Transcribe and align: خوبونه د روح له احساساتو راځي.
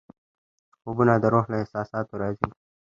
خوبونه 0.81 1.13
د 1.19 1.23
روح 1.33 1.45
له 1.51 1.57
احساساتو 1.63 2.13
راځي. 2.21 2.49